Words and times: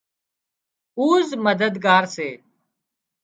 اُوزمددگار 0.99 2.03
سي 2.13 2.29